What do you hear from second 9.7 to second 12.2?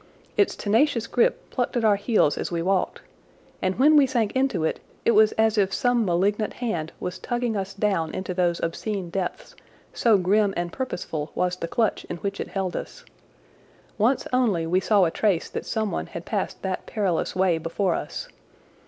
so grim and purposeful was the clutch in